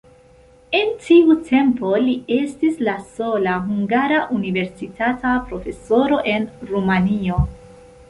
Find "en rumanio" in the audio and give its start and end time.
6.37-7.43